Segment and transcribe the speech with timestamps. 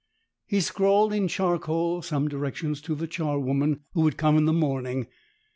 [0.47, 5.05] He scrawled in charcoal some directions to the charwoman who would come in the morning.